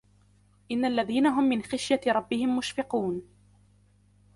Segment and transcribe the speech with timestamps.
[0.71, 3.23] إن الذين هم من خشية ربهم مشفقون